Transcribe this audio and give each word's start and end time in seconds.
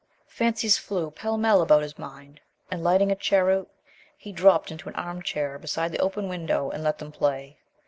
Fancies 0.25 0.79
flew 0.79 1.11
pell 1.11 1.37
mell 1.37 1.61
about 1.61 1.83
his 1.83 1.99
mind, 1.99 2.41
and, 2.71 2.83
lighting 2.83 3.11
a 3.11 3.15
cheroot, 3.15 3.69
he 4.17 4.31
dropped 4.31 4.71
into 4.71 4.89
an 4.89 4.95
armchair 4.95 5.59
beside 5.59 5.91
the 5.91 5.99
open 6.01 6.27
window 6.27 6.71
and 6.71 6.83
let 6.83 6.97
them 6.97 7.11
play. 7.11 7.59